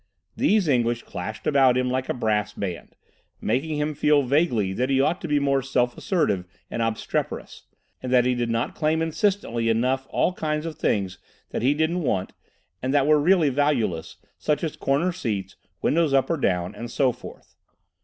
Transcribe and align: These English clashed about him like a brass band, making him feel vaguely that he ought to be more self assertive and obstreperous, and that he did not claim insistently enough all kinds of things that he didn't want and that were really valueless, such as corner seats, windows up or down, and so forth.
These 0.35 0.67
English 0.67 1.03
clashed 1.03 1.45
about 1.45 1.77
him 1.77 1.87
like 1.87 2.09
a 2.09 2.15
brass 2.15 2.53
band, 2.53 2.95
making 3.39 3.77
him 3.77 3.93
feel 3.93 4.23
vaguely 4.23 4.73
that 4.73 4.89
he 4.89 4.99
ought 4.99 5.21
to 5.21 5.27
be 5.27 5.37
more 5.39 5.61
self 5.61 5.95
assertive 5.95 6.43
and 6.71 6.81
obstreperous, 6.81 7.65
and 8.01 8.11
that 8.11 8.25
he 8.25 8.33
did 8.33 8.49
not 8.49 8.73
claim 8.73 9.03
insistently 9.03 9.69
enough 9.69 10.07
all 10.09 10.33
kinds 10.33 10.65
of 10.65 10.75
things 10.79 11.19
that 11.51 11.61
he 11.61 11.75
didn't 11.75 12.01
want 12.01 12.33
and 12.81 12.95
that 12.95 13.05
were 13.05 13.19
really 13.21 13.49
valueless, 13.49 14.17
such 14.39 14.63
as 14.63 14.75
corner 14.75 15.11
seats, 15.11 15.55
windows 15.83 16.13
up 16.13 16.31
or 16.31 16.37
down, 16.37 16.73
and 16.73 16.89
so 16.89 17.11
forth. 17.11 17.53